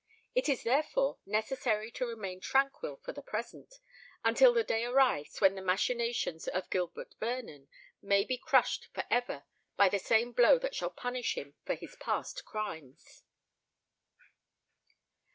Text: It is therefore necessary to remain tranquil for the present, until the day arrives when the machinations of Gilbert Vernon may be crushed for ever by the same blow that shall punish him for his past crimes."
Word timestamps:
It 0.33 0.49
is 0.49 0.63
therefore 0.63 1.19
necessary 1.27 1.91
to 1.91 2.07
remain 2.07 2.39
tranquil 2.39 2.95
for 3.03 3.11
the 3.13 3.21
present, 3.21 3.75
until 4.23 4.51
the 4.51 4.63
day 4.63 4.83
arrives 4.83 5.39
when 5.39 5.53
the 5.53 5.61
machinations 5.61 6.47
of 6.47 6.71
Gilbert 6.71 7.13
Vernon 7.19 7.67
may 8.01 8.23
be 8.23 8.35
crushed 8.35 8.87
for 8.95 9.03
ever 9.11 9.43
by 9.77 9.89
the 9.89 9.99
same 9.99 10.31
blow 10.31 10.57
that 10.57 10.73
shall 10.73 10.89
punish 10.89 11.37
him 11.37 11.53
for 11.67 11.75
his 11.75 11.95
past 11.99 12.45
crimes." 12.45 13.21